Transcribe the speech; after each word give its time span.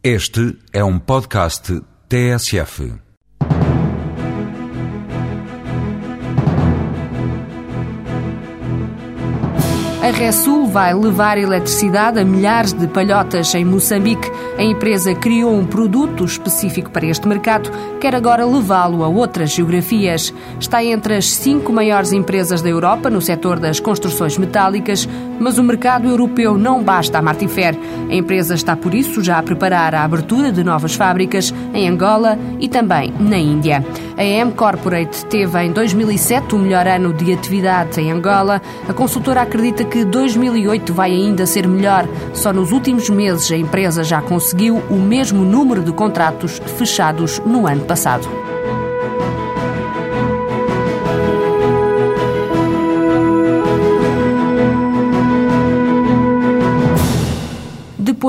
Este 0.00 0.56
é 0.72 0.84
um 0.84 0.96
podcast 0.96 1.82
TSF. 2.08 2.92
A 10.00 10.10
Resul 10.12 10.68
vai 10.68 10.94
levar 10.94 11.36
eletricidade 11.36 12.20
a 12.20 12.24
milhares 12.24 12.72
de 12.72 12.86
palhotas 12.86 13.52
em 13.56 13.64
Moçambique. 13.64 14.30
A 14.56 14.62
empresa 14.62 15.12
criou 15.16 15.52
um 15.52 15.66
produto 15.66 16.24
específico 16.24 16.90
para 16.90 17.04
este 17.04 17.26
mercado, 17.26 17.68
quer 18.00 18.14
agora 18.14 18.46
levá-lo 18.46 19.02
a 19.02 19.08
outras 19.08 19.50
geografias. 19.50 20.32
Está 20.60 20.82
entre 20.82 21.16
as 21.16 21.28
cinco 21.28 21.72
maiores 21.72 22.12
empresas 22.12 22.62
da 22.62 22.68
Europa 22.68 23.10
no 23.10 23.20
setor 23.20 23.58
das 23.58 23.80
construções 23.80 24.38
metálicas, 24.38 25.08
mas 25.38 25.58
o 25.58 25.62
mercado 25.62 26.08
europeu 26.08 26.56
não 26.56 26.82
basta 26.82 27.18
a 27.18 27.22
Martifer. 27.22 27.76
A 28.10 28.14
empresa 28.14 28.54
está, 28.54 28.76
por 28.76 28.94
isso, 28.94 29.22
já 29.22 29.38
a 29.38 29.42
preparar 29.42 29.94
a 29.94 30.04
abertura 30.04 30.50
de 30.50 30.64
novas 30.64 30.94
fábricas 30.94 31.52
em 31.72 31.88
Angola 31.88 32.38
e 32.58 32.68
também 32.68 33.12
na 33.18 33.38
Índia. 33.38 33.84
A 34.16 34.24
M 34.24 34.52
Corporate 34.52 35.24
teve 35.26 35.62
em 35.62 35.72
2007 35.72 36.54
o 36.54 36.58
melhor 36.58 36.86
ano 36.86 37.12
de 37.12 37.32
atividade 37.32 38.00
em 38.00 38.10
Angola. 38.10 38.60
A 38.88 38.92
consultora 38.92 39.42
acredita 39.42 39.84
que 39.84 40.04
2008 40.04 40.92
vai 40.92 41.12
ainda 41.12 41.46
ser 41.46 41.68
melhor. 41.68 42.06
Só 42.34 42.52
nos 42.52 42.72
últimos 42.72 43.08
meses 43.08 43.50
a 43.50 43.56
empresa 43.56 44.02
já 44.02 44.20
conseguiu 44.20 44.82
o 44.90 44.96
mesmo 44.96 45.44
número 45.44 45.82
de 45.82 45.92
contratos 45.92 46.60
fechados 46.76 47.40
no 47.46 47.66
ano 47.66 47.84
passado. 47.84 48.28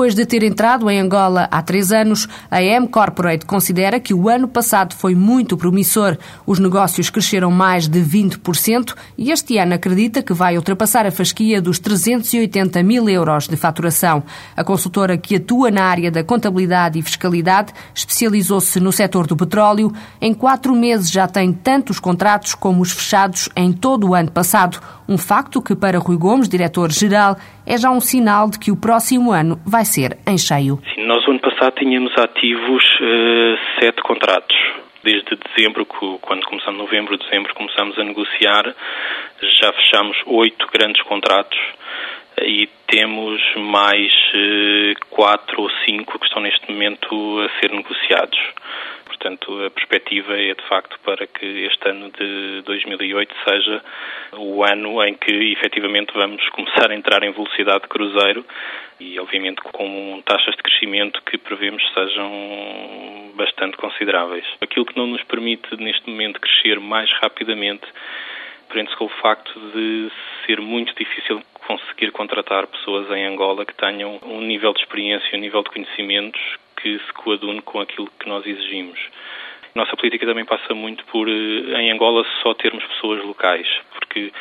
Depois 0.00 0.14
de 0.14 0.24
ter 0.24 0.42
entrado 0.42 0.88
em 0.88 0.98
Angola 0.98 1.46
há 1.50 1.60
três 1.60 1.92
anos, 1.92 2.26
a 2.50 2.62
M 2.62 2.88
Corporate 2.88 3.44
considera 3.44 4.00
que 4.00 4.14
o 4.14 4.30
ano 4.30 4.48
passado 4.48 4.94
foi 4.94 5.14
muito 5.14 5.58
promissor. 5.58 6.16
Os 6.46 6.58
negócios 6.58 7.10
cresceram 7.10 7.50
mais 7.50 7.86
de 7.86 8.00
20% 8.00 8.94
e 9.18 9.30
este 9.30 9.58
ano 9.58 9.74
acredita 9.74 10.22
que 10.22 10.32
vai 10.32 10.56
ultrapassar 10.56 11.04
a 11.04 11.10
fasquia 11.10 11.60
dos 11.60 11.78
380 11.78 12.82
mil 12.82 13.10
euros 13.10 13.46
de 13.46 13.56
faturação. 13.56 14.22
A 14.56 14.64
consultora 14.64 15.18
que 15.18 15.36
atua 15.36 15.70
na 15.70 15.84
área 15.84 16.10
da 16.10 16.24
contabilidade 16.24 16.98
e 16.98 17.02
fiscalidade 17.02 17.74
especializou-se 17.94 18.80
no 18.80 18.92
setor 18.92 19.26
do 19.26 19.36
petróleo. 19.36 19.92
Em 20.18 20.32
quatro 20.32 20.74
meses 20.74 21.10
já 21.10 21.28
tem 21.28 21.52
tantos 21.52 22.00
contratos 22.00 22.54
como 22.54 22.80
os 22.80 22.90
fechados 22.90 23.50
em 23.54 23.70
todo 23.70 24.08
o 24.08 24.14
ano 24.14 24.30
passado. 24.30 24.80
Um 25.06 25.18
facto 25.18 25.60
que, 25.60 25.74
para 25.74 25.98
Rui 25.98 26.16
Gomes, 26.16 26.48
diretor-geral, 26.48 27.36
é 27.66 27.76
já 27.76 27.90
um 27.90 28.00
sinal 28.00 28.48
de 28.48 28.60
que 28.60 28.70
o 28.70 28.76
próximo 28.76 29.32
ano 29.32 29.58
vai 29.64 29.84
ser 29.92 30.18
em 30.26 30.38
cheio. 30.38 30.78
Sim, 30.94 31.04
nós 31.06 31.26
ano 31.28 31.40
passado 31.40 31.74
tínhamos 31.76 32.16
ativos 32.16 32.84
uh, 33.00 33.80
sete 33.80 34.00
contratos. 34.02 34.56
Desde 35.02 35.34
dezembro, 35.34 35.86
quando 35.86 36.44
começamos, 36.44 36.78
novembro, 36.78 37.16
dezembro, 37.16 37.54
começamos 37.54 37.98
a 37.98 38.04
negociar, 38.04 38.74
já 39.60 39.72
fechamos 39.72 40.16
oito 40.26 40.66
grandes 40.70 41.02
contratos 41.04 41.58
e 42.42 42.68
temos 42.86 43.40
mais 43.56 44.12
uh, 44.12 45.06
quatro 45.10 45.62
ou 45.62 45.70
cinco 45.84 46.18
que 46.18 46.26
estão 46.26 46.42
neste 46.42 46.70
momento 46.70 47.40
a 47.40 47.60
ser 47.60 47.70
negociados. 47.70 48.38
Portanto, 49.04 49.64
a 49.66 49.70
perspectiva 49.70 50.32
é 50.34 50.54
de 50.54 50.62
facto 50.66 50.98
para 51.04 51.26
que 51.26 51.44
este 51.44 51.88
ano 51.88 52.10
de 52.10 52.62
2008 52.62 53.34
seja 53.46 53.82
o 54.32 54.64
ano 54.64 55.04
em 55.04 55.14
que 55.14 55.30
efetivamente 55.52 56.12
vamos 56.14 56.42
começar 56.48 56.90
a 56.90 56.94
entrar 56.94 57.22
em 57.22 57.30
velocidade 57.30 57.82
de 57.82 57.88
cruzeiro 57.88 58.44
e, 58.98 59.20
obviamente, 59.20 59.60
com 59.60 60.22
taxas 60.24 60.56
de 60.56 60.62
crescimento 60.62 61.20
que 61.22 61.36
prevemos 61.36 61.82
sejam 61.92 63.32
bastante 63.34 63.76
consideráveis. 63.76 64.46
Aquilo 64.60 64.86
que 64.86 64.96
não 64.96 65.06
nos 65.06 65.22
permite 65.24 65.68
neste 65.76 66.08
momento 66.08 66.40
crescer 66.40 66.80
mais 66.80 67.10
rapidamente 67.20 67.86
prende-se 68.70 68.96
com 68.96 69.04
o 69.04 69.08
facto 69.20 69.52
de 69.74 70.10
ser 70.46 70.60
muito 70.60 70.94
difícil 70.94 71.42
conseguir 71.66 72.10
contratar 72.12 72.66
pessoas 72.66 73.10
em 73.10 73.26
Angola 73.26 73.66
que 73.66 73.74
tenham 73.74 74.18
um 74.22 74.40
nível 74.40 74.72
de 74.72 74.80
experiência, 74.80 75.36
um 75.36 75.40
nível 75.40 75.62
de 75.62 75.70
conhecimentos 75.70 76.40
que 76.80 76.98
se 76.98 77.12
coadune 77.12 77.60
com 77.62 77.80
aquilo 77.80 78.08
que 78.18 78.28
nós 78.28 78.46
exigimos. 78.46 78.98
Nossa 79.74 79.96
política 79.96 80.26
também 80.26 80.44
passa 80.44 80.74
muito 80.74 81.04
por, 81.06 81.28
eh, 81.28 81.82
em 81.82 81.92
Angola, 81.92 82.24
só 82.42 82.54
termos 82.54 82.84
pessoas 82.84 83.24
locais, 83.24 83.68
porque 83.92 84.32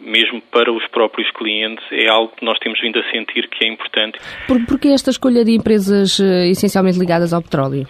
mesmo 0.00 0.40
para 0.40 0.72
os 0.72 0.86
próprios 0.88 1.30
clientes, 1.32 1.84
é 1.90 2.08
algo 2.08 2.32
que 2.36 2.44
nós 2.44 2.58
temos 2.58 2.80
vindo 2.80 2.98
a 2.98 3.10
sentir 3.10 3.48
que 3.48 3.64
é 3.64 3.68
importante. 3.68 4.18
Por, 4.46 4.64
porque 4.66 4.88
esta 4.88 5.10
escolha 5.10 5.44
de 5.44 5.52
empresas 5.52 6.20
eh, 6.20 6.48
essencialmente 6.48 6.98
ligadas 6.98 7.32
ao 7.32 7.42
petróleo? 7.42 7.86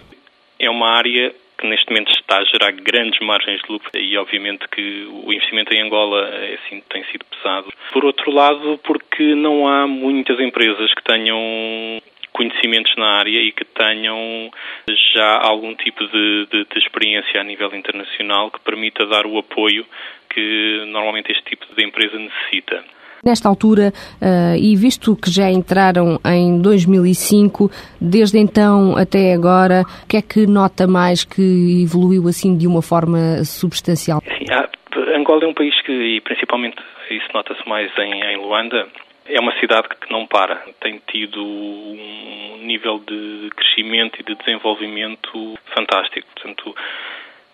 É 0.57 0.69
uma 0.69 0.89
área 0.89 1.33
que 1.59 1.67
neste 1.67 1.89
momento 1.89 2.11
está 2.11 2.37
a 2.37 2.43
gerar 2.45 2.71
grandes 2.71 3.19
margens 3.19 3.61
de 3.61 3.71
lucro 3.71 3.89
e 3.93 4.17
obviamente 4.17 4.65
que 4.69 5.05
o 5.11 5.33
investimento 5.33 5.73
em 5.73 5.81
Angola 5.81 6.29
assim, 6.55 6.81
tem 6.89 7.03
sido 7.05 7.25
pesado. 7.25 7.71
Por 7.91 8.05
outro 8.05 8.31
lado, 8.31 8.79
porque 8.83 9.35
não 9.35 9.67
há 9.67 9.85
muitas 9.85 10.39
empresas 10.39 10.93
que 10.93 11.03
tenham 11.03 12.01
conhecimentos 12.31 12.95
na 12.95 13.17
área 13.17 13.41
e 13.41 13.51
que 13.51 13.65
tenham 13.65 14.49
já 15.13 15.37
algum 15.41 15.75
tipo 15.75 16.07
de, 16.07 16.45
de, 16.45 16.65
de 16.65 16.79
experiência 16.79 17.41
a 17.41 17.43
nível 17.43 17.75
internacional 17.75 18.49
que 18.49 18.61
permita 18.61 19.05
dar 19.05 19.25
o 19.25 19.37
apoio 19.37 19.85
que 20.29 20.85
normalmente 20.87 21.31
este 21.31 21.43
tipo 21.43 21.65
de 21.75 21.83
empresa 21.83 22.17
necessita. 22.17 22.85
Nesta 23.23 23.49
altura, 23.49 23.91
uh, 24.21 24.55
e 24.57 24.75
visto 24.75 25.15
que 25.15 25.29
já 25.29 25.49
entraram 25.49 26.19
em 26.25 26.61
2005, 26.61 27.69
desde 27.99 28.37
então 28.37 28.95
até 28.95 29.33
agora, 29.33 29.83
o 30.03 30.07
que 30.07 30.17
é 30.17 30.21
que 30.21 30.47
nota 30.47 30.87
mais 30.87 31.23
que 31.23 31.83
evoluiu 31.83 32.27
assim 32.27 32.57
de 32.57 32.65
uma 32.65 32.81
forma 32.81 33.43
substancial? 33.43 34.21
Sim, 34.21 34.45
Angola 35.15 35.43
é 35.43 35.47
um 35.47 35.53
país 35.53 35.79
que, 35.81 35.91
e 35.91 36.21
principalmente 36.21 36.77
isso 37.09 37.27
nota-se 37.33 37.67
mais 37.67 37.91
em, 37.97 38.21
em 38.23 38.37
Luanda, 38.37 38.87
é 39.25 39.39
uma 39.39 39.53
cidade 39.59 39.87
que 39.89 40.11
não 40.11 40.25
para. 40.25 40.63
Tem 40.81 41.01
tido 41.07 41.43
um 41.43 42.59
nível 42.63 42.99
de 42.99 43.49
crescimento 43.55 44.19
e 44.19 44.23
de 44.23 44.35
desenvolvimento 44.35 45.57
fantástico. 45.75 46.27
Portanto, 46.33 46.75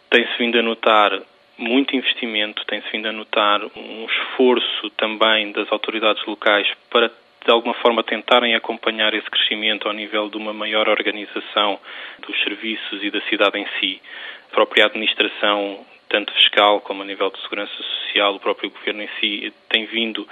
tem-se 0.09 0.38
vindo 0.38 0.58
a 0.58 0.62
notar 0.62 1.12
muito 1.58 1.96
investimento, 1.96 2.66
tem-se 2.66 2.90
vindo 2.92 3.08
a 3.08 3.12
notar 3.12 3.62
um 3.76 4.06
esforço 4.06 4.90
também 4.92 5.52
das 5.52 5.72
autoridades 5.72 6.24
locais 6.26 6.68
para 6.90 7.10
de 7.46 7.52
alguma 7.52 7.76
forma 7.76 8.04
tentarem 8.04 8.56
acompanhar 8.56 9.14
esse 9.14 9.30
crescimento 9.30 9.88
ao 9.88 9.94
nível 9.94 10.30
de 10.30 10.36
uma 10.36 10.52
maior 10.52 10.90
organização 10.90 11.80
dos 12.28 12.44
serviços 12.44 13.04
e 13.04 13.12
da 13.12 13.22
cidade 13.22 13.60
em 13.60 13.68
si. 13.80 14.02
A 14.50 14.56
própria 14.56 14.88
administração 14.88 15.86
tanto 16.10 16.34
fiscal 16.34 16.82
como 16.82 17.04
a 17.04 17.06
nível 17.06 17.30
de 17.30 17.42
segurança 17.42 17.74
social, 17.74 18.36
o 18.36 18.40
próprio 18.40 18.70
governo 18.70 19.02
em 19.02 19.10
si 19.20 19.54
tem 19.70 19.86
vindo 19.86 20.28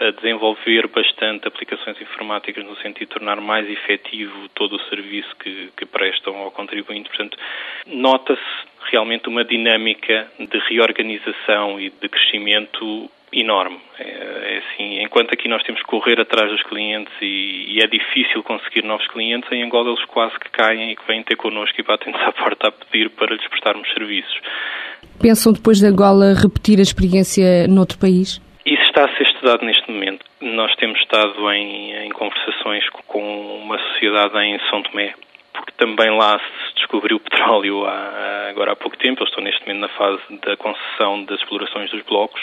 a 0.00 0.10
desenvolver 0.10 0.86
bastante 0.88 1.48
aplicações 1.48 2.00
informáticas 2.00 2.64
no 2.64 2.76
sentido 2.76 3.08
de 3.08 3.14
tornar 3.14 3.40
mais 3.40 3.68
efetivo 3.68 4.48
todo 4.50 4.76
o 4.76 4.88
serviço 4.88 5.34
que, 5.36 5.70
que 5.76 5.86
prestam 5.86 6.36
ao 6.36 6.50
contribuinte. 6.50 7.08
Portanto, 7.08 7.38
nota-se 7.86 8.40
realmente 8.90 9.28
uma 9.28 9.44
dinâmica 9.44 10.30
de 10.38 10.58
reorganização 10.58 11.80
e 11.80 11.90
de 11.90 12.08
crescimento 12.08 13.10
enorme. 13.32 13.78
É, 13.98 14.02
é, 14.02 14.58
assim, 14.58 15.02
enquanto 15.02 15.32
aqui 15.32 15.48
nós 15.48 15.62
temos 15.62 15.80
que 15.80 15.88
correr 15.88 16.20
atrás 16.20 16.50
dos 16.50 16.62
clientes 16.64 17.12
e, 17.20 17.76
e, 17.76 17.82
é 17.82 17.86
difícil 17.86 18.42
conseguir 18.42 18.84
novos 18.84 19.06
clientes, 19.08 19.50
em 19.50 19.62
Angola 19.62 19.90
eles 19.90 20.04
quase 20.06 20.38
que 20.38 20.50
caem 20.50 20.90
e 20.90 20.96
que 20.96 21.06
vêm 21.06 21.22
ter 21.22 21.36
connosco 21.36 21.80
e 21.80 21.84
batem-nos 21.84 22.20
à 22.22 22.32
porta 22.32 22.68
a 22.68 22.72
pedir 22.72 23.10
para 23.10 23.34
lhes 23.34 23.46
prestarmos 23.48 23.88
serviços. 23.92 24.40
Pensam 25.20 25.52
depois 25.52 25.78
de 25.78 25.86
Angola 25.86 26.34
repetir 26.34 26.78
a 26.78 26.82
experiência 26.82 27.66
noutro 27.68 27.98
país? 27.98 28.40
Isso 28.64 28.82
está 28.84 29.04
a 29.06 29.16
ser 29.16 29.24
estudado 29.24 29.64
neste 29.64 29.90
momento. 29.90 30.24
Nós 30.40 30.74
temos 30.76 30.98
estado 31.00 31.50
em, 31.52 32.06
em 32.06 32.10
conversações 32.10 32.88
com 33.06 33.56
uma 33.56 33.78
sociedade 33.78 34.38
em 34.38 34.58
São 34.70 34.82
Tomé, 34.82 35.14
porque 35.52 35.72
também 35.76 36.10
lá 36.16 36.38
se 36.38 36.74
descobriu 36.76 37.18
petróleo 37.20 37.84
há, 37.84 38.48
agora 38.50 38.72
há 38.72 38.76
pouco 38.76 38.96
tempo. 38.96 39.22
Eu 39.22 39.26
estou 39.26 39.42
neste 39.42 39.60
momento 39.66 39.80
na 39.80 39.88
fase 39.88 40.22
da 40.44 40.56
concessão 40.56 41.24
das 41.24 41.40
explorações 41.40 41.90
dos 41.90 42.02
blocos 42.02 42.40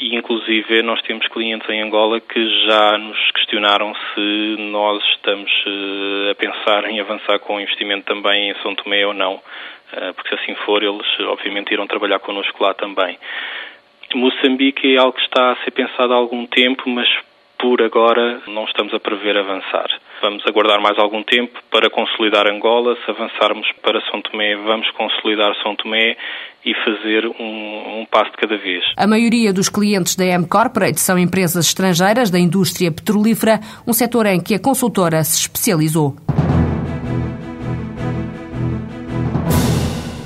e 0.00 0.16
inclusive 0.16 0.82
nós 0.82 1.02
temos 1.02 1.28
clientes 1.28 1.68
em 1.68 1.82
Angola 1.82 2.20
que 2.20 2.66
já 2.66 2.96
nos 2.96 3.30
questionaram 3.32 3.94
se 3.94 4.56
nós 4.58 5.04
estamos 5.14 5.52
uh, 5.66 6.30
a 6.30 6.34
pensar 6.34 6.90
em 6.90 6.98
avançar 6.98 7.38
com 7.40 7.56
o 7.56 7.60
investimento 7.60 8.06
também 8.06 8.50
em 8.50 8.54
São 8.62 8.74
Tomé 8.74 9.06
ou 9.06 9.12
não, 9.12 9.34
uh, 9.34 10.14
porque 10.14 10.30
se 10.30 10.42
assim 10.42 10.54
for 10.64 10.82
eles 10.82 11.06
obviamente 11.20 11.72
irão 11.72 11.86
trabalhar 11.86 12.18
connosco 12.18 12.64
lá 12.64 12.72
também. 12.72 13.18
Moçambique 14.14 14.94
é 14.94 14.98
algo 14.98 15.12
que 15.12 15.22
está 15.22 15.52
a 15.52 15.56
ser 15.56 15.70
pensado 15.70 16.14
há 16.14 16.16
algum 16.16 16.46
tempo, 16.46 16.88
mas 16.88 17.06
por 17.60 17.82
agora 17.82 18.40
não 18.46 18.64
estamos 18.64 18.92
a 18.94 19.00
prever 19.00 19.36
avançar. 19.36 19.88
Vamos 20.22 20.42
aguardar 20.46 20.80
mais 20.80 20.98
algum 20.98 21.22
tempo 21.22 21.58
para 21.70 21.90
consolidar 21.90 22.46
Angola. 22.46 22.96
Se 23.04 23.10
avançarmos 23.10 23.66
para 23.82 24.00
São 24.10 24.20
Tomé, 24.22 24.56
vamos 24.56 24.90
consolidar 24.92 25.54
São 25.62 25.74
Tomé 25.76 26.16
e 26.64 26.74
fazer 26.74 27.26
um, 27.26 28.00
um, 28.00 28.06
passo 28.10 28.30
de 28.32 28.36
cada 28.36 28.56
vez. 28.58 28.84
A 28.96 29.06
maioria 29.06 29.52
dos 29.52 29.68
clientes 29.68 30.14
da 30.14 30.24
M 30.24 30.46
Corporate 30.46 31.00
são 31.00 31.18
empresas 31.18 31.66
estrangeiras 31.66 32.30
da 32.30 32.38
indústria 32.38 32.90
petrolífera, 32.90 33.60
um 33.86 33.92
setor 33.92 34.26
em 34.26 34.40
que 34.42 34.54
a 34.54 34.60
consultora 34.60 35.22
se 35.24 35.40
especializou. 35.40 36.16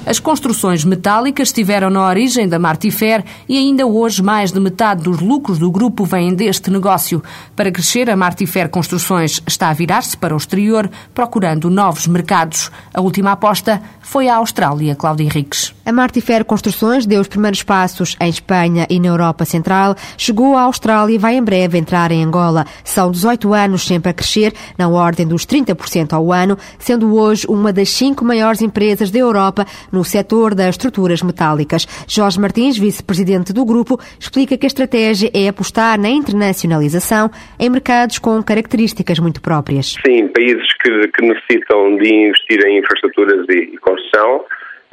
As 0.06 0.20
construções 0.20 0.84
metálicas 0.84 1.48
estiveram 1.48 1.88
na 1.88 2.06
origem 2.06 2.46
da 2.46 2.58
Martifer 2.58 3.24
e 3.48 3.56
ainda 3.56 3.86
hoje 3.86 4.22
mais 4.22 4.52
de 4.52 4.60
metade 4.60 5.02
dos 5.02 5.18
lucros 5.18 5.58
do 5.58 5.70
grupo 5.70 6.04
vêm 6.04 6.34
deste 6.34 6.70
negócio. 6.70 7.22
Para 7.56 7.72
crescer, 7.72 8.10
a 8.10 8.16
Martifer 8.16 8.68
Construções 8.68 9.40
está 9.46 9.70
a 9.70 9.72
virar-se 9.72 10.14
para 10.14 10.34
o 10.34 10.36
exterior, 10.36 10.90
procurando 11.14 11.70
novos 11.70 12.06
mercados. 12.06 12.70
A 12.92 13.00
última 13.00 13.32
aposta 13.32 13.80
foi 14.02 14.28
a 14.28 14.36
Austrália, 14.36 14.94
Cláudia 14.94 15.24
Henriques. 15.24 15.74
A 15.86 15.92
Martifer 15.92 16.44
Construções 16.44 17.06
deu 17.06 17.22
os 17.22 17.28
primeiros 17.28 17.62
passos 17.62 18.14
em 18.20 18.28
Espanha 18.28 18.86
e 18.90 19.00
na 19.00 19.08
Europa 19.08 19.46
Central, 19.46 19.96
chegou 20.18 20.54
à 20.56 20.62
Austrália 20.62 21.14
e 21.14 21.18
vai 21.18 21.36
em 21.36 21.42
breve 21.42 21.78
entrar 21.78 22.12
em 22.12 22.22
Angola. 22.22 22.66
São 22.84 23.10
18 23.10 23.54
anos 23.54 23.86
sempre 23.86 24.10
a 24.10 24.14
crescer, 24.14 24.52
na 24.76 24.88
ordem 24.88 25.26
dos 25.26 25.46
30% 25.46 26.12
ao 26.12 26.30
ano, 26.30 26.58
sendo 26.78 27.14
hoje 27.16 27.46
uma 27.48 27.72
das 27.72 27.88
cinco 27.88 28.24
maiores 28.24 28.60
empresas 28.60 29.10
da 29.10 29.18
Europa 29.18 29.66
no 29.94 30.05
setor 30.05 30.55
das 30.55 30.70
estruturas 30.70 31.23
metálicas. 31.23 31.87
Jorge 32.08 32.41
Martins, 32.41 32.76
vice-presidente 32.76 33.52
do 33.52 33.64
grupo, 33.64 33.99
explica 34.19 34.58
que 34.58 34.67
a 34.67 34.69
estratégia 34.69 35.31
é 35.32 35.49
apostar 35.49 35.99
na 35.99 36.08
internacionalização 36.08 37.31
em 37.58 37.70
mercados 37.70 38.19
com 38.19 38.43
características 38.43 39.19
muito 39.19 39.41
próprias. 39.41 39.94
Sim, 40.05 40.29
países 40.29 40.67
que, 40.82 41.08
que 41.08 41.23
necessitam 41.23 41.96
de 41.96 42.12
investir 42.12 42.61
em 42.67 42.79
infraestruturas 42.79 43.46
e, 43.49 43.75
e 43.75 43.79
construção 43.79 44.44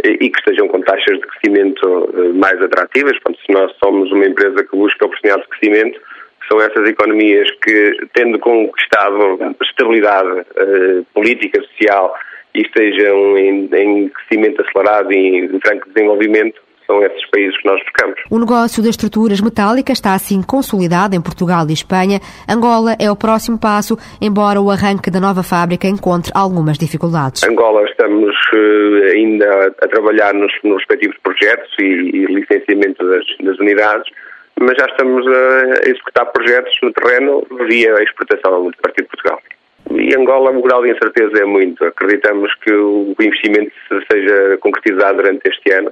e 0.03 0.30
que 0.30 0.39
estejam 0.39 0.68
com 0.68 0.81
taxas 0.81 1.19
de 1.19 1.27
crescimento 1.27 2.09
eh, 2.15 2.33
mais 2.33 2.59
atrativas. 2.62 3.13
Portanto, 3.19 3.39
se 3.45 3.53
nós 3.53 3.71
somos 3.83 4.12
uma 4.12 4.25
empresa 4.25 4.63
que 4.63 4.75
busca 4.75 5.06
oportunidades 5.06 5.45
de 5.45 5.57
crescimento, 5.57 6.00
são 6.50 6.59
essas 6.59 6.89
economias 6.89 7.50
que, 7.63 7.98
tendo 8.13 8.39
conquistado 8.39 9.56
estabilidade 9.62 10.45
eh, 10.57 11.01
política, 11.13 11.62
social 11.62 12.13
e 12.53 12.62
estejam 12.62 13.38
em, 13.38 13.69
em 13.74 14.09
crescimento 14.09 14.62
acelerado 14.62 15.12
e 15.12 15.45
em 15.45 15.59
franco 15.59 15.89
desenvolvimento, 15.89 16.62
são 16.92 17.01
esses 17.03 17.25
países 17.30 17.57
que 17.62 17.68
nós 17.68 17.81
buscamos. 17.83 18.19
O 18.30 18.39
negócio 18.39 18.83
das 18.83 18.92
estruturas 18.92 19.39
metálicas 19.39 19.98
está 19.98 20.13
assim 20.13 20.42
consolidado 20.42 21.15
em 21.15 21.21
Portugal 21.21 21.65
e 21.69 21.74
Espanha. 21.74 22.19
Angola 22.50 22.95
é 23.00 23.09
o 23.09 23.15
próximo 23.15 23.57
passo, 23.57 23.98
embora 24.21 24.59
o 24.59 24.69
arranque 24.69 25.09
da 25.09 25.21
nova 25.21 25.42
fábrica 25.42 25.88
encontre 25.88 26.31
algumas 26.36 26.77
dificuldades. 26.77 27.44
Angola 27.44 27.83
estamos 27.86 28.36
uh, 28.53 29.12
ainda 29.15 29.74
a 29.81 29.88
trabalhar 29.88 30.33
nos, 30.33 30.51
nos 30.63 30.80
respectivos 30.80 31.18
projetos 31.24 31.71
e, 31.80 31.83
e 31.83 32.25
licenciamento 32.25 33.07
das, 33.07 33.25
das 33.42 33.57
unidades 33.59 34.12
mas 34.59 34.77
já 34.77 34.86
estamos 34.86 35.25
a 35.25 35.89
executar 35.89 36.25
projetos 36.27 36.71
no 36.83 36.94
terreno 36.94 37.44
via 37.68 37.95
a 37.95 38.03
exportação 38.03 38.69
a 38.69 38.81
partir 38.83 39.01
de 39.01 39.07
Portugal. 39.07 39.42
E 39.99 40.15
Angola, 40.15 40.51
o 40.51 40.61
grau 40.61 40.83
de 40.83 40.91
incerteza 40.91 41.41
é 41.41 41.45
muito. 41.45 41.83
Acreditamos 41.83 42.53
que 42.63 42.73
o 42.73 43.15
investimento 43.19 43.71
seja 44.11 44.57
concretizado 44.59 45.17
durante 45.17 45.47
este 45.47 45.71
ano 45.73 45.91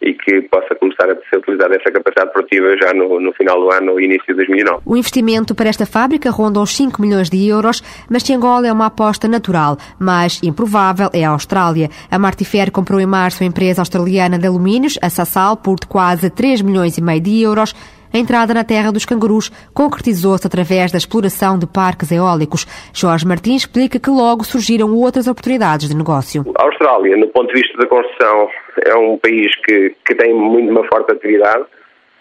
e 0.00 0.14
que 0.14 0.42
possa 0.42 0.74
começar 0.76 1.10
a 1.10 1.16
ser 1.28 1.38
utilizada 1.38 1.74
essa 1.74 1.90
capacidade 1.90 2.32
produtiva 2.32 2.76
já 2.76 2.94
no, 2.94 3.20
no, 3.20 3.32
final 3.32 3.60
do 3.60 3.72
ano 3.72 4.00
início 4.00 4.26
de 4.28 4.34
2009. 4.34 4.82
O 4.86 4.96
investimento 4.96 5.54
para 5.54 5.68
esta 5.68 5.84
fábrica 5.84 6.30
ronda 6.30 6.60
os 6.60 6.76
5 6.76 7.02
milhões 7.02 7.28
de 7.28 7.48
euros, 7.48 7.82
mas 8.08 8.22
se 8.22 8.32
Angola 8.32 8.68
é 8.68 8.72
uma 8.72 8.86
aposta 8.86 9.26
natural, 9.26 9.76
mais 9.98 10.40
improvável 10.42 11.10
é 11.12 11.24
a 11.24 11.30
Austrália. 11.30 11.88
A 12.10 12.18
Martifer 12.18 12.70
comprou 12.70 13.00
em 13.00 13.06
março 13.06 13.42
a 13.42 13.46
empresa 13.46 13.80
australiana 13.80 14.38
de 14.38 14.46
alumínios, 14.46 14.98
a 15.02 15.10
Sassal, 15.10 15.56
por 15.56 15.78
quase 15.88 16.30
3 16.30 16.62
milhões 16.62 16.96
e 16.96 17.02
meio 17.02 17.20
de 17.20 17.42
euros 17.42 17.74
a 18.12 18.18
entrada 18.18 18.54
na 18.54 18.64
terra 18.64 18.90
dos 18.90 19.04
cangurus 19.04 19.50
concretizou-se 19.74 20.46
através 20.46 20.90
da 20.90 20.98
exploração 20.98 21.58
de 21.58 21.66
parques 21.66 22.10
eólicos. 22.10 22.66
Jorge 22.94 23.26
Martins 23.26 23.62
explica 23.62 23.98
que 23.98 24.10
logo 24.10 24.44
surgiram 24.44 24.94
outras 24.94 25.26
oportunidades 25.26 25.88
de 25.88 25.96
negócio. 25.96 26.44
A 26.56 26.64
Austrália, 26.64 27.16
no 27.16 27.28
ponto 27.28 27.52
de 27.52 27.60
vista 27.60 27.76
da 27.78 27.86
construção, 27.86 28.48
é 28.84 28.94
um 28.94 29.18
país 29.18 29.54
que, 29.64 29.94
que 30.06 30.14
tem 30.14 30.34
muito 30.34 30.70
uma 30.70 30.84
forte 30.84 31.12
atividade. 31.12 31.64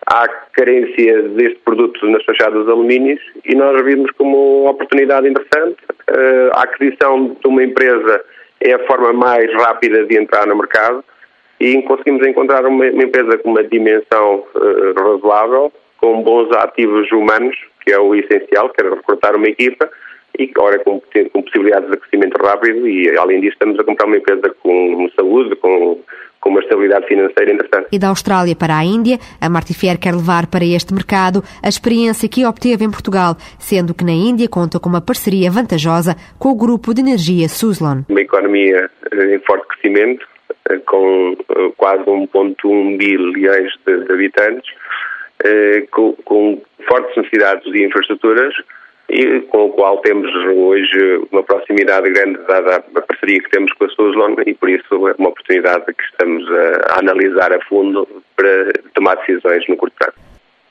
Há 0.05 0.27
carência 0.53 1.21
deste 1.29 1.59
produto 1.65 2.05
nas 2.07 2.23
fachadas 2.23 2.65
de 2.65 2.71
alumínios 2.71 3.19
e 3.43 3.55
nós 3.55 3.83
vimos 3.83 4.09
como 4.11 4.61
uma 4.61 4.71
oportunidade 4.71 5.27
interessante. 5.27 5.77
Eh, 6.09 6.49
a 6.53 6.61
aquisição 6.61 7.35
de 7.41 7.47
uma 7.47 7.61
empresa 7.61 8.21
é 8.61 8.73
a 8.73 8.87
forma 8.87 9.11
mais 9.11 9.51
rápida 9.53 10.05
de 10.05 10.17
entrar 10.17 10.47
no 10.47 10.55
mercado 10.55 11.03
e 11.59 11.81
conseguimos 11.83 12.25
encontrar 12.27 12.65
uma, 12.65 12.85
uma 12.85 13.03
empresa 13.03 13.37
com 13.39 13.51
uma 13.51 13.63
dimensão 13.63 14.43
uh, 14.55 14.93
razoável, 14.95 15.71
com 15.97 16.21
bons 16.21 16.51
ativos 16.55 17.11
humanos, 17.11 17.55
que 17.83 17.91
é 17.91 17.99
o 17.99 18.13
essencial, 18.13 18.69
que 18.69 18.83
era 18.83 18.95
recrutar 18.95 19.35
uma 19.35 19.47
equipa, 19.47 19.89
e 20.37 20.51
agora 20.55 20.79
com, 20.79 21.01
com 21.33 21.41
possibilidades 21.41 21.89
de 21.89 21.97
crescimento 21.97 22.37
rápido 22.41 22.87
e, 22.87 23.17
além 23.17 23.41
disso, 23.41 23.53
estamos 23.53 23.79
a 23.79 23.83
comprar 23.83 24.05
uma 24.05 24.17
empresa 24.17 24.53
com 24.61 25.09
saúde, 25.15 25.55
com, 25.55 25.99
com 26.39 26.49
uma 26.49 26.59
estabilidade 26.59 27.07
financeira 27.07 27.51
interessante. 27.51 27.87
E 27.91 27.97
da 27.97 28.09
Austrália 28.09 28.55
para 28.55 28.77
a 28.77 28.83
Índia, 28.83 29.17
a 29.41 29.49
Martifier 29.49 29.97
quer 29.97 30.13
levar 30.13 30.47
para 30.47 30.63
este 30.63 30.93
mercado 30.93 31.43
a 31.63 31.67
experiência 31.67 32.29
que 32.29 32.45
obteve 32.45 32.85
em 32.85 32.91
Portugal, 32.91 33.35
sendo 33.57 33.95
que 33.95 34.05
na 34.05 34.11
Índia 34.11 34.47
conta 34.47 34.79
com 34.79 34.89
uma 34.89 35.01
parceria 35.01 35.49
vantajosa 35.49 36.15
com 36.37 36.49
o 36.49 36.55
grupo 36.55 36.93
de 36.93 37.01
energia 37.01 37.49
Suzlon. 37.49 38.03
Uma 38.07 38.21
economia 38.21 38.89
eh, 39.11 39.35
em 39.35 39.39
forte 39.39 39.67
crescimento, 39.67 40.25
com 40.85 41.35
eh, 41.49 41.71
quase 41.77 42.03
1,1 42.03 42.97
bilhões 42.97 43.73
de, 43.85 44.05
de 44.05 44.11
habitantes, 44.11 44.73
eh, 45.43 45.87
com, 45.91 46.13
com, 46.25 46.61
fortes 46.87 47.15
necessidades 47.17 47.69
de 47.71 47.85
infraestruturas 47.85 48.53
e 49.09 49.41
com 49.41 49.65
o 49.65 49.69
qual 49.69 49.97
temos 49.97 50.33
hoje 50.33 51.21
uma 51.31 51.43
proximidade 51.43 52.09
grande 52.09 52.39
dada 52.47 52.77
a 52.77 53.01
parceria 53.01 53.41
que 53.41 53.49
temos 53.49 53.71
com 53.73 53.85
a 53.85 53.89
Suzlon 53.89 54.35
e 54.45 54.53
por 54.53 54.69
isso 54.69 55.07
é 55.07 55.15
uma 55.17 55.29
oportunidade 55.29 55.85
que 55.85 56.03
estamos 56.03 56.45
a, 56.49 56.99
analisar 56.99 57.51
a 57.53 57.59
fundo 57.65 58.07
para 58.35 58.71
tomar 58.93 59.15
decisões 59.17 59.67
no 59.67 59.77
curto 59.77 59.95
prazo. 59.97 60.17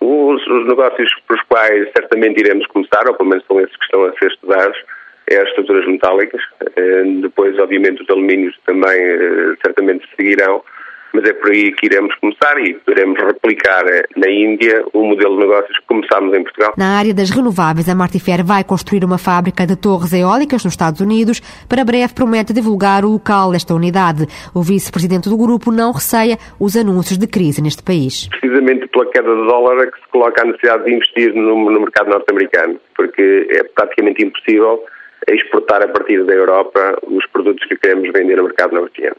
Os, 0.00 0.46
os 0.46 0.66
negócios 0.66 1.10
pelos 1.26 1.42
quais 1.44 1.88
certamente 1.96 2.40
iremos 2.40 2.66
começar, 2.66 3.08
ou 3.08 3.14
pelo 3.14 3.30
menos 3.30 3.44
são 3.46 3.60
esses 3.60 3.76
que 3.76 3.84
estão 3.84 4.04
a 4.04 4.12
ser 4.12 4.30
estudados, 4.30 4.78
é 5.28 5.36
as 5.40 5.48
estruturas 5.48 5.86
metálicas. 5.86 6.40
Eh, 6.76 7.02
depois, 7.22 7.58
obviamente, 7.58 8.02
os 8.02 8.10
alumínios 8.10 8.56
também 8.64 9.00
eh, 9.00 9.54
certamente 9.62 10.06
seguirão, 10.16 10.62
mas 11.12 11.24
é 11.24 11.32
por 11.32 11.50
aí 11.50 11.72
que 11.72 11.86
iremos 11.86 12.14
começar 12.16 12.58
e 12.60 12.74
poderemos 12.74 13.18
replicar 13.18 13.86
eh, 13.86 14.04
na 14.16 14.30
Índia 14.30 14.84
o 14.92 15.04
modelo 15.04 15.36
de 15.36 15.42
negócios 15.46 15.78
que 15.78 15.86
começámos 15.86 16.36
em 16.36 16.42
Portugal. 16.42 16.74
Na 16.76 16.98
área 16.98 17.14
das 17.14 17.30
renováveis, 17.30 17.88
a 17.88 17.94
Martifer 17.94 18.44
vai 18.44 18.62
construir 18.62 19.04
uma 19.04 19.18
fábrica 19.18 19.66
de 19.66 19.76
torres 19.76 20.12
eólicas 20.12 20.62
nos 20.62 20.74
Estados 20.74 21.00
Unidos. 21.00 21.40
Para 21.68 21.84
breve, 21.84 22.14
promete 22.14 22.52
divulgar 22.52 23.04
o 23.04 23.12
local 23.12 23.50
desta 23.50 23.74
unidade. 23.74 24.26
O 24.54 24.62
vice-presidente 24.62 25.28
do 25.28 25.36
grupo 25.36 25.72
não 25.72 25.92
receia 25.92 26.36
os 26.60 26.76
anúncios 26.76 27.18
de 27.18 27.26
crise 27.26 27.62
neste 27.62 27.82
país. 27.82 28.28
Precisamente 28.28 28.86
pela 28.88 29.10
queda 29.10 29.34
do 29.34 29.46
dólar 29.46 29.84
é 29.84 29.90
que 29.90 29.98
se 29.98 30.08
coloca 30.08 30.42
a 30.42 30.44
necessidade 30.44 30.84
de 30.84 30.94
investir 30.94 31.34
no, 31.34 31.70
no 31.70 31.80
mercado 31.80 32.10
norte-americano, 32.10 32.78
porque 32.94 33.48
é 33.50 33.64
praticamente 33.64 34.22
impossível 34.22 34.84
exportar 35.28 35.82
a 35.82 35.88
partir 35.88 36.24
da 36.24 36.34
Europa 36.34 36.98
os 37.02 37.26
produtos 37.26 37.66
que 37.66 37.76
queremos 37.76 38.12
vender 38.12 38.36
no 38.36 38.44
mercado 38.44 38.74
norte-americano. 38.74 39.16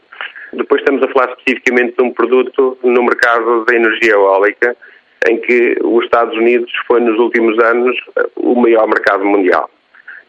Depois 0.53 0.81
estamos 0.81 1.03
a 1.03 1.11
falar 1.11 1.29
especificamente 1.31 1.95
de 1.97 2.03
um 2.03 2.11
produto 2.11 2.77
no 2.83 3.03
mercado 3.03 3.65
da 3.65 3.75
energia 3.75 4.13
eólica, 4.13 4.75
em 5.29 5.37
que 5.37 5.77
os 5.83 6.05
Estados 6.05 6.35
Unidos 6.37 6.71
foi 6.87 7.01
nos 7.01 7.19
últimos 7.19 7.57
anos 7.63 7.97
o 8.35 8.55
maior 8.55 8.87
mercado 8.87 9.25
mundial. 9.25 9.69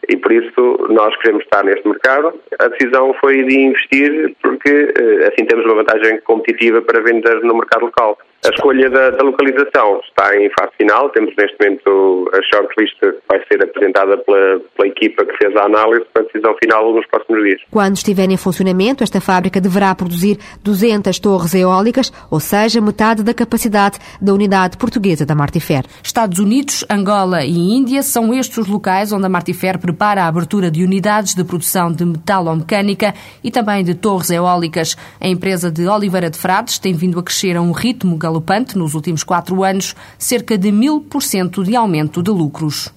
E 0.07 0.17
por 0.17 0.31
isso 0.31 0.87
nós 0.89 1.15
queremos 1.17 1.43
estar 1.43 1.63
neste 1.63 1.87
mercado. 1.87 2.33
A 2.59 2.67
decisão 2.67 3.13
foi 3.21 3.43
de 3.43 3.59
investir 3.59 4.35
porque 4.41 4.69
eh, 4.69 5.27
assim 5.31 5.45
temos 5.45 5.65
uma 5.65 5.75
vantagem 5.75 6.19
competitiva 6.21 6.81
para 6.81 7.01
vender 7.01 7.41
no 7.43 7.55
mercado 7.55 7.85
local. 7.85 8.17
A 8.45 8.49
escolha 8.51 8.89
da, 8.89 9.09
da, 9.09 9.21
localização 9.21 9.99
está 10.07 10.33
em 10.37 10.49
fase 10.57 10.71
final. 10.77 11.09
Temos 11.09 11.33
neste 11.37 11.57
momento 11.59 12.31
a 12.33 12.41
shortlist 12.43 12.97
que 12.97 13.13
vai 13.27 13.43
ser 13.51 13.61
apresentada 13.61 14.17
pela, 14.17 14.61
pela, 14.77 14.87
equipa 14.87 15.25
que 15.25 15.35
fez 15.37 15.53
a 15.57 15.65
análise 15.65 16.05
para 16.13 16.23
a 16.23 16.25
decisão 16.25 16.55
final 16.63 16.93
nos 16.93 17.05
próximos 17.07 17.43
dias. 17.43 17.61
Quando 17.69 17.97
estiver 17.97 18.29
em 18.29 18.37
funcionamento, 18.37 19.03
esta 19.03 19.19
fábrica 19.19 19.59
deverá 19.59 19.93
produzir 19.93 20.39
200 20.63 21.19
torres 21.19 21.53
eólicas, 21.53 22.13
ou 22.31 22.39
seja, 22.39 22.79
metade 22.79 23.23
da 23.23 23.33
capacidade 23.33 23.99
da 24.21 24.33
unidade 24.33 24.77
portuguesa 24.77 25.25
da 25.25 25.35
Martifer. 25.35 25.83
Estados 26.01 26.39
Unidos, 26.39 26.85
Angola 26.89 27.43
e 27.43 27.57
Índia 27.57 28.01
são 28.01 28.33
estes 28.33 28.57
os 28.57 28.67
locais 28.67 29.11
onde 29.11 29.25
a 29.25 29.29
Martifer 29.29 29.77
prepara 29.77 30.23
a 30.23 30.27
abertura 30.27 30.71
de 30.71 30.81
unidades 30.81 31.35
de 31.35 31.43
produção 31.43 31.91
de 31.91 32.05
metalomecânica 32.05 33.13
e 33.43 33.51
também 33.51 33.83
de 33.83 33.95
torres 33.95 34.29
eólicas. 34.29 34.95
A 35.19 35.27
empresa 35.27 35.69
de 35.69 35.85
Oliveira 35.87 36.29
de 36.29 36.37
Frades 36.37 36.79
tem 36.79 36.93
vindo 36.93 37.19
a 37.19 37.23
crescer 37.23 37.57
a 37.57 37.61
um 37.61 37.73
ritmo 37.73 38.15
galopante 38.15 38.28
nos 38.77 38.93
últimos 38.93 39.23
quatro 39.23 39.63
anos, 39.63 39.95
cerca 40.17 40.57
de 40.57 40.71
mil 40.71 41.01
por 41.01 41.23
cento 41.23 41.63
de 41.63 41.75
aumento 41.75 42.21
de 42.21 42.31
lucros. 42.31 42.91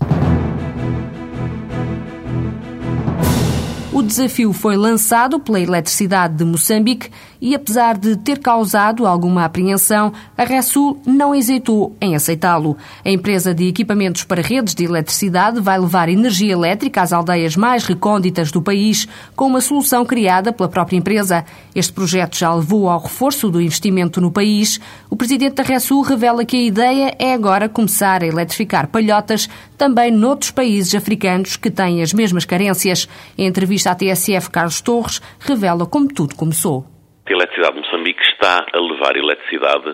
Desafio 4.12 4.52
foi 4.52 4.76
lançado 4.76 5.40
pela 5.40 5.58
Eletricidade 5.58 6.34
de 6.34 6.44
Moçambique 6.44 7.10
e, 7.40 7.54
apesar 7.54 7.96
de 7.96 8.14
ter 8.14 8.38
causado 8.38 9.06
alguma 9.06 9.44
apreensão, 9.44 10.12
a 10.36 10.44
Resul 10.44 11.00
não 11.06 11.34
hesitou 11.34 11.96
em 11.98 12.14
aceitá-lo. 12.14 12.76
A 13.02 13.10
empresa 13.10 13.54
de 13.54 13.66
equipamentos 13.66 14.22
para 14.22 14.42
redes 14.42 14.74
de 14.74 14.84
eletricidade 14.84 15.60
vai 15.60 15.78
levar 15.78 16.10
energia 16.10 16.52
elétrica 16.52 17.00
às 17.00 17.12
aldeias 17.12 17.56
mais 17.56 17.84
recônditas 17.84 18.52
do 18.52 18.60
país 18.60 19.08
com 19.34 19.46
uma 19.46 19.62
solução 19.62 20.04
criada 20.04 20.52
pela 20.52 20.68
própria 20.68 20.98
empresa. 20.98 21.44
Este 21.74 21.92
projeto 21.92 22.36
já 22.36 22.54
levou 22.54 22.90
ao 22.90 23.00
reforço 23.00 23.50
do 23.50 23.62
investimento 23.62 24.20
no 24.20 24.30
país. 24.30 24.78
O 25.08 25.16
presidente 25.16 25.54
da 25.54 25.62
Resul 25.62 26.02
revela 26.02 26.44
que 26.44 26.56
a 26.56 26.62
ideia 26.62 27.16
é 27.18 27.32
agora 27.32 27.68
começar 27.68 28.22
a 28.22 28.26
eletrificar 28.26 28.88
palhotas 28.88 29.48
também 29.82 30.12
noutros 30.12 30.52
países 30.52 30.94
africanos 30.94 31.56
que 31.56 31.68
têm 31.68 32.02
as 32.02 32.14
mesmas 32.14 32.44
carências. 32.44 33.08
Em 33.36 33.48
entrevista 33.48 33.90
à 33.90 33.96
TSF, 33.96 34.48
Carlos 34.48 34.80
Torres 34.80 35.18
revela 35.40 35.90
como 35.90 36.06
tudo 36.06 36.36
começou. 36.36 36.86
A 37.26 37.32
eletricidade 37.32 37.74
de 37.74 37.80
Moçambique 37.80 38.22
está 38.30 38.64
a 38.72 38.78
levar 38.78 39.16
eletricidade 39.16 39.90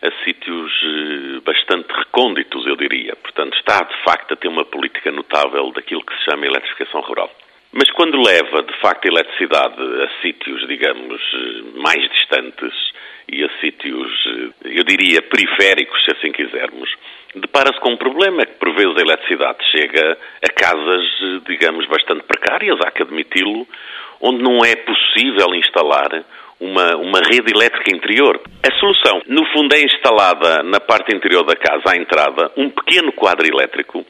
a 0.00 0.24
sítios 0.24 0.72
eh, 0.72 1.40
bastante 1.44 1.92
recônditos, 1.92 2.66
eu 2.66 2.76
diria. 2.76 3.14
Portanto, 3.16 3.52
está 3.58 3.84
de 3.84 4.04
facto 4.04 4.32
a 4.32 4.36
ter 4.36 4.48
uma 4.48 4.64
política 4.64 5.12
notável 5.12 5.70
daquilo 5.70 6.00
que 6.00 6.16
se 6.16 6.30
chama 6.30 6.46
eletrificação 6.46 7.02
rural. 7.02 7.30
Mas 7.78 7.90
quando 7.90 8.16
leva 8.16 8.62
de 8.62 8.72
facto 8.80 9.04
a 9.04 9.08
eletricidade 9.08 9.76
a 10.02 10.22
sítios, 10.22 10.66
digamos, 10.66 11.20
eh, 11.34 11.62
mais 11.74 12.10
distantes 12.10 12.72
e 13.28 13.44
a 13.44 13.50
sítios, 13.60 14.10
eh, 14.64 14.78
eu 14.78 14.82
diria, 14.82 15.20
periféricos, 15.20 16.02
se 16.02 16.12
assim 16.12 16.32
quisermos, 16.32 16.90
depara-se 17.34 17.78
com 17.80 17.90
um 17.90 17.96
problema 17.98 18.46
que 18.46 18.54
por 18.54 18.74
vezes 18.74 18.96
a 18.96 19.02
eletricidade 19.02 19.58
chega 19.70 20.16
a 20.42 20.52
casas, 20.54 21.04
digamos, 21.46 21.86
bastante 21.86 22.22
precárias, 22.22 22.78
há 22.82 22.90
que 22.90 23.02
admiti-lo, 23.02 23.68
onde 24.22 24.42
não 24.42 24.64
é 24.64 24.74
possível 24.76 25.54
instalar 25.54 26.24
uma, 26.58 26.96
uma 26.96 27.20
rede 27.30 27.52
elétrica 27.52 27.94
interior. 27.94 28.40
A 28.66 28.72
solução, 28.78 29.20
no 29.26 29.44
fundo, 29.52 29.74
é 29.76 29.82
instalada 29.82 30.62
na 30.62 30.80
parte 30.80 31.14
interior 31.14 31.44
da 31.44 31.54
casa, 31.54 31.92
à 31.92 31.96
entrada, 31.96 32.50
um 32.56 32.70
pequeno 32.70 33.12
quadro 33.12 33.46
elétrico, 33.46 34.06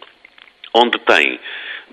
onde 0.73 1.01
tem 1.01 1.41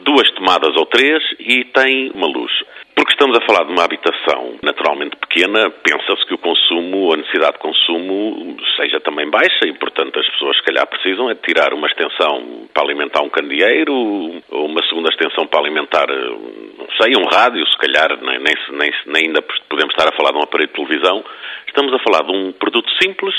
duas 0.04 0.30
tomadas 0.32 0.76
ou 0.76 0.86
três 0.86 1.24
e 1.40 1.66
tem 1.66 2.12
uma 2.14 2.28
luz. 2.28 2.52
Porque 2.96 3.12
estamos 3.12 3.36
a 3.36 3.42
falar 3.42 3.66
de 3.66 3.72
uma 3.74 3.84
habitação 3.84 4.60
naturalmente 4.62 5.16
pequena, 5.18 5.70
pensa-se 5.72 6.26
que 6.28 6.36
o 6.36 6.38
consumo, 6.38 7.12
a 7.12 7.18
necessidade 7.18 7.54
de 7.54 7.60
consumo 7.60 8.56
seja 8.78 9.00
também 9.00 9.30
baixa 9.30 9.66
e, 9.66 9.74
portanto, 9.74 10.20
as 10.20 10.30
pessoas 10.30 10.58
se 10.58 10.64
calhar 10.64 10.86
precisam 10.86 11.30
é 11.30 11.36
tirar 11.36 11.74
uma 11.74 11.88
extensão 11.88 12.68
para 12.72 12.84
alimentar 12.84 13.22
um 13.22 13.30
candeeiro 13.30 13.94
ou 13.94 14.66
uma 14.66 14.84
segunda 14.88 15.10
extensão 15.10 15.48
para 15.48 15.60
alimentar, 15.60 16.06
não 16.08 16.88
sei, 17.02 17.16
um 17.18 17.26
rádio, 17.26 17.66
se 17.68 17.78
calhar 17.78 18.16
nem, 18.22 18.40
nem, 18.40 18.92
nem, 19.08 19.26
ainda 19.26 19.42
podemos 19.68 19.94
estar 19.94 20.08
a 20.08 20.16
falar 20.16 20.32
de 20.32 20.38
um 20.38 20.44
aparelho 20.44 20.70
de 20.70 20.76
televisão. 20.76 21.26
Estamos 21.68 21.94
a 21.94 22.00
falar 22.00 22.24
de 22.24 22.32
um 22.32 22.52
produto 22.52 22.90
simples, 23.02 23.36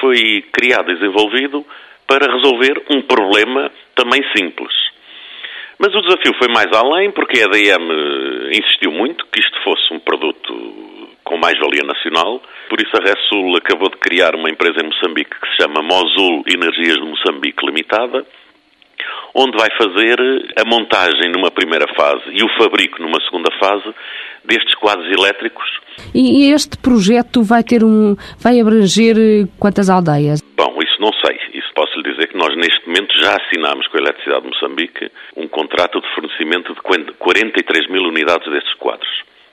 foi 0.00 0.42
criado 0.50 0.90
e 0.90 0.94
desenvolvido 0.94 1.64
para 2.06 2.32
resolver 2.32 2.82
um 2.88 3.02
problema 3.02 3.70
também 3.94 4.24
simples. 4.34 4.87
Mas 5.78 5.94
o 5.94 6.00
desafio 6.00 6.34
foi 6.38 6.48
mais 6.48 6.66
além, 6.72 7.12
porque 7.12 7.38
a 7.38 7.44
EDM 7.44 7.86
insistiu 8.50 8.90
muito 8.90 9.24
que 9.26 9.38
isto 9.40 9.62
fosse 9.62 9.94
um 9.94 10.00
produto 10.00 10.52
com 11.22 11.36
mais-valia 11.36 11.84
nacional. 11.84 12.42
Por 12.68 12.80
isso 12.80 12.90
a 12.96 13.04
Resul 13.04 13.56
acabou 13.56 13.88
de 13.88 13.96
criar 13.98 14.34
uma 14.34 14.50
empresa 14.50 14.80
em 14.82 14.88
Moçambique 14.88 15.30
que 15.30 15.48
se 15.50 15.62
chama 15.62 15.82
Mosul 15.82 16.42
Energias 16.48 16.96
de 16.96 17.04
Moçambique 17.04 17.64
Limitada, 17.64 18.26
onde 19.34 19.56
vai 19.56 19.68
fazer 19.76 20.18
a 20.56 20.64
montagem 20.64 21.30
numa 21.32 21.50
primeira 21.50 21.86
fase 21.94 22.24
e 22.32 22.42
o 22.42 22.48
fabrico 22.58 23.00
numa 23.00 23.20
segunda 23.22 23.50
fase 23.60 23.94
destes 24.44 24.74
quadros 24.76 25.06
elétricos. 25.12 25.68
E 26.14 26.50
este 26.50 26.76
projeto 26.78 27.42
vai 27.42 27.62
ter 27.62 27.84
um 27.84 28.16
vai 28.40 28.60
abranger 28.60 29.46
quantas 29.60 29.88
aldeias? 29.90 30.42
Bom, 30.56 30.76
isso 30.82 31.00
não 31.00 31.10
sei. 31.24 31.38
Isso 31.54 31.68
posso 31.74 31.96
lhe 31.98 32.10
dizer 32.10 32.26
que 32.26 32.26
nós 32.38 32.54
neste 32.56 32.86
momento 32.86 33.12
já 33.18 33.34
assinámos 33.34 33.86
com 33.88 33.98
a 33.98 34.00
Eletricidade 34.00 34.42
de 34.42 34.48
Moçambique 34.48 35.10
um 35.36 35.48
contrato 35.48 36.00
de 36.00 36.08
fornecimento 36.14 36.72
de 36.72 36.80
43 36.80 37.90
mil 37.90 38.02
unidades 38.04 38.48
destes 38.48 38.74
quadros. 38.74 39.10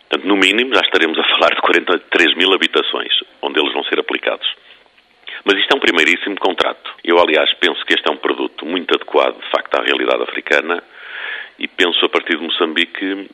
Portanto, 0.07 0.27
no 0.27 0.37
mínimo, 0.37 0.73
já 0.73 0.81
estaremos 0.81 1.17
a 1.17 1.23
falar 1.33 1.55
de 1.55 1.61
43 1.61 2.37
mil 2.37 2.53
habitações, 2.53 3.11
onde 3.41 3.59
eles 3.59 3.73
vão 3.73 3.83
ser 3.85 3.99
aplicados. 3.99 4.47
Mas 5.43 5.57
isto 5.59 5.73
é 5.73 5.75
um 5.75 5.79
primeiríssimo 5.79 6.35
contrato. 6.37 6.93
Eu, 7.03 7.19
aliás, 7.19 7.51
penso 7.59 7.83
que 7.85 7.95
este 7.95 8.07
é 8.07 8.13
um 8.13 8.17
produto 8.17 8.65
muito 8.65 8.93
adequado, 8.93 9.35
de 9.41 9.49
facto, 9.49 9.75
à 9.75 9.83
realidade 9.83 10.21
africana 10.21 10.83
e 11.57 11.67
penso, 11.67 12.05
a 12.05 12.09
partir 12.09 12.37
de 12.37 12.43
Moçambique, 12.43 13.29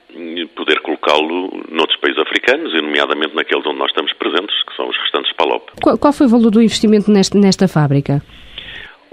poder 0.55 0.79
colocá-lo 0.81 1.49
noutros 1.69 1.99
países 1.99 2.21
africanos, 2.21 2.71
e 2.73 2.81
nomeadamente 2.81 3.35
naqueles 3.35 3.65
onde 3.65 3.79
nós 3.79 3.89
estamos 3.89 4.13
presentes, 4.13 4.55
que 4.63 4.75
são 4.75 4.87
os 4.87 4.97
restantes 4.97 5.33
PALOP. 5.33 5.71
Qual, 5.81 6.13
foi 6.13 6.27
o 6.27 6.29
valor 6.29 6.51
do 6.51 6.61
investimento 6.61 7.09
nesta 7.09 7.67
fábrica? 7.67 8.21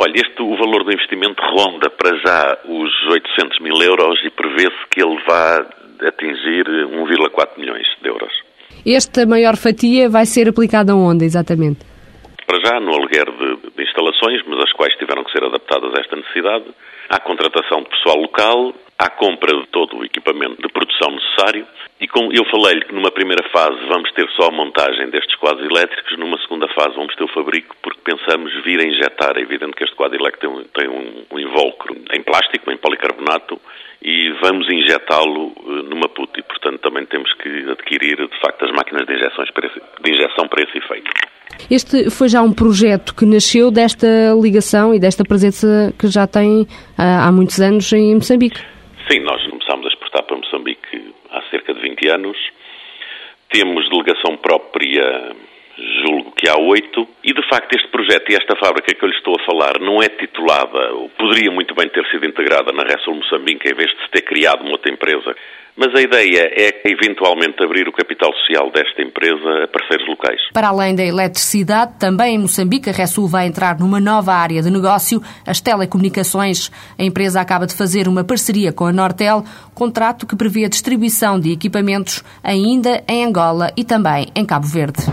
Olha, 0.01 0.13
este, 0.15 0.41
o 0.41 0.57
valor 0.57 0.85
do 0.85 0.93
investimento 0.93 1.43
ronda 1.43 1.91
para 1.91 2.17
já 2.19 2.59
os 2.65 3.07
800 3.11 3.59
mil 3.59 3.75
euros 3.83 4.21
e 4.25 4.31
prevê-se 4.31 4.87
que 4.91 5.03
ele 5.03 5.19
vá 5.27 5.67
atingir 6.07 6.65
1,4 6.65 7.59
milhões 7.59 7.87
de 8.01 8.09
euros. 8.09 8.33
Esta 8.87 9.27
maior 9.27 9.57
fatia 9.57 10.09
vai 10.09 10.25
ser 10.25 10.49
aplicada 10.49 10.95
onde, 10.95 11.25
exatamente? 11.25 11.81
Para 12.47 12.61
já, 12.65 12.81
no 12.81 12.95
aluguer 12.95 13.27
de, 13.27 13.71
de 13.77 13.83
instalações, 13.83 14.41
mas 14.47 14.61
as 14.61 14.73
quais 14.73 14.95
tiveram 14.97 15.25
que 15.25 15.33
ser 15.33 15.45
adaptadas 15.45 15.93
a 15.93 16.01
esta 16.01 16.15
necessidade, 16.15 16.65
há 17.11 17.19
contratação 17.19 17.83
de 17.83 17.89
pessoal 17.91 18.17
local, 18.17 18.73
há 18.99 19.11
compra 19.11 19.53
de 19.61 19.67
todo 19.67 19.99
o 19.99 20.05
equipamento 20.05 20.63
de 20.63 20.69
produção 20.73 21.11
necessário 21.11 21.67
e 22.01 22.07
como 22.07 22.33
eu 22.33 22.45
falei-lhe 22.51 22.85
que 22.85 22.95
numa 22.95 23.11
primeira 23.11 23.49
fase 23.51 23.79
vamos 23.89 24.11
ter 24.13 24.29
só 24.31 24.49
a 24.49 24.53
montagem 24.53 25.11
destes 25.11 25.37
quadros 25.37 25.69
elétricos, 25.69 26.17
numa 26.19 26.39
segunda 26.43 26.69
fase 26.69 26.95
vamos 26.97 27.15
ter 27.15 27.25
o 27.25 27.33
fabrico 27.33 27.77
porque 27.83 27.98
pensamos 28.09 28.51
vir 28.65 28.81
a 28.81 28.85
injetar. 28.85 29.37
É 29.37 29.43
evidente 29.43 29.73
que 29.73 29.85
este 29.85 29.95
quadro 29.95 30.17
elétrico 30.19 30.65
tem, 30.73 30.87
tem 30.87 30.89
um, 30.89 31.25
um 31.31 31.39
invólucro 31.39 31.95
em 32.15 32.23
plástico, 32.23 32.71
em 32.71 32.79
policarbonato, 32.79 33.61
e 34.01 34.31
vamos 34.41 34.67
injetá-lo 34.73 35.53
eh, 35.59 35.83
numa 35.91 36.09
puta 36.09 36.41
e, 36.41 36.43
portanto, 36.43 36.79
também 36.79 37.05
temos 37.05 37.31
que 37.35 37.49
adquirir, 37.71 38.17
de 38.17 38.41
facto, 38.41 38.65
as 38.65 38.71
máquinas 38.71 39.07
de, 39.07 39.15
injeções 39.15 39.49
de 40.03 40.11
injeção 40.11 40.49
para 40.49 40.63
esse 40.63 40.79
efeito. 40.79 41.11
Este 41.71 42.09
foi 42.11 42.29
já 42.29 42.41
um 42.41 42.53
projeto 42.53 43.15
que 43.15 43.27
nasceu 43.27 43.71
desta 43.71 44.07
ligação 44.41 44.95
e 44.95 45.01
desta 45.01 45.25
presença 45.25 45.93
que 45.99 46.07
já 46.07 46.27
tem 46.27 46.67
ah, 46.97 47.27
há 47.27 47.33
muitos 47.33 47.61
anos 47.61 47.93
em 47.93 48.15
Moçambique. 48.15 48.61
Sim, 49.11 49.21
nós 49.21 49.45
começámos 49.49 49.87
a 49.87 49.89
exportar 49.89 50.23
para 50.23 50.37
Moçambique 50.37 51.13
há 51.31 51.43
cerca 51.51 51.75
de 51.75 51.81
20 51.81 52.09
anos. 52.09 52.39
Temos 53.51 53.89
delegação 53.91 54.37
própria, 54.37 55.35
julgo 56.05 56.33
que 56.33 56.49
há 56.49 56.57
oito, 56.57 57.07
e 57.25 57.33
de 57.33 57.49
facto 57.49 57.75
este 57.75 57.89
projeto 57.89 58.31
e 58.31 58.35
esta 58.35 58.57
fábrica 58.57 58.95
que 58.95 59.05
eu 59.05 59.09
lhe 59.09 59.17
estou 59.17 59.35
a 59.39 59.45
falar 59.45 59.79
não 59.81 60.03
é 60.03 60.09
titulada, 60.09 60.93
ou 60.95 61.09
poderia 61.11 61.51
muito 61.51 61.75
bem 61.75 61.89
ter 61.89 62.05
sido 62.11 62.27
integrada 62.27 62.73
na 62.73 62.83
Ressul 62.85 63.15
Moçambique 63.15 63.69
em 63.69 63.75
vez 63.75 63.91
de 63.91 64.03
se 64.05 64.11
ter 64.11 64.23
criado 64.23 64.63
uma 64.63 64.73
outra 64.73 64.93
empresa. 64.93 65.35
Mas 65.81 65.95
a 65.95 66.03
ideia 66.03 66.51
é 66.57 66.91
eventualmente 66.91 67.63
abrir 67.63 67.87
o 67.87 67.93
capital 67.93 68.33
social 68.35 68.69
desta 68.73 69.01
empresa 69.01 69.63
a 69.63 69.69
parceiros 69.69 70.09
locais. 70.09 70.41
Para 70.53 70.71
além 70.71 70.93
da 70.93 71.05
eletricidade, 71.05 71.93
também 72.01 72.35
em 72.35 72.39
Moçambique 72.39 72.91
a 72.91 72.93
Ressul 72.93 73.29
vai 73.29 73.47
entrar 73.47 73.79
numa 73.79 74.01
nova 74.01 74.33
área 74.33 74.61
de 74.61 74.71
negócio, 74.71 75.23
as 75.47 75.61
telecomunicações. 75.61 76.69
A 76.99 77.05
empresa 77.05 77.41
acaba 77.41 77.65
de 77.65 77.77
fazer 77.77 78.09
uma 78.09 78.25
parceria 78.25 78.73
com 78.73 78.87
a 78.87 78.93
Nortel, 78.93 79.45
contrato 79.73 80.27
que 80.27 80.35
prevê 80.35 80.65
a 80.65 80.69
distribuição 80.69 81.39
de 81.39 81.53
equipamentos 81.53 82.25
ainda 82.43 83.05
em 83.09 83.25
Angola 83.25 83.71
e 83.77 83.85
também 83.85 84.27
em 84.35 84.45
Cabo 84.45 84.67
Verde. 84.67 85.05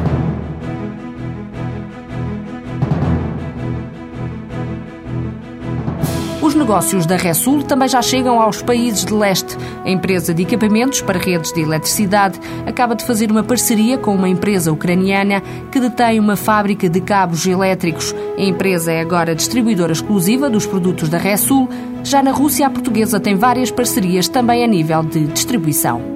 Negócios 6.66 7.06
da 7.06 7.16
Ressul 7.16 7.62
também 7.62 7.88
já 7.88 8.02
chegam 8.02 8.42
aos 8.42 8.60
países 8.60 9.06
de 9.06 9.14
leste. 9.14 9.56
A 9.84 9.90
empresa 9.92 10.34
de 10.34 10.42
equipamentos 10.42 11.00
para 11.00 11.20
redes 11.20 11.54
de 11.54 11.62
eletricidade 11.62 12.40
acaba 12.66 12.96
de 12.96 13.06
fazer 13.06 13.30
uma 13.30 13.44
parceria 13.44 14.00
com 14.00 14.16
uma 14.16 14.28
empresa 14.28 14.72
ucraniana 14.72 15.44
que 15.72 15.80
detém 15.80 16.20
uma 16.20 16.36
fábrica 16.36 16.90
de 16.90 17.00
cabos 17.02 17.46
elétricos. 17.46 18.16
A 18.36 18.42
empresa 18.42 18.92
é 18.92 19.00
agora 19.00 19.36
distribuidora 19.36 19.94
exclusiva 19.94 20.50
dos 20.50 20.66
produtos 20.66 21.08
da 21.08 21.20
Ressul. 21.20 21.70
Já 22.04 22.24
na 22.24 22.32
Rússia, 22.32 22.66
a 22.66 22.70
portuguesa 22.72 23.20
tem 23.20 23.36
várias 23.36 23.70
parcerias 23.70 24.28
também 24.28 24.64
a 24.64 24.68
nível 24.68 25.04
de 25.04 25.28
distribuição. 25.28 26.15